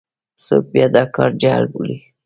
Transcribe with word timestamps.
څوک 0.45 0.63
بیا 0.73 0.87
دا 0.95 1.03
کار 1.15 1.31
جعل 1.41 1.65
بولي. 1.71 1.97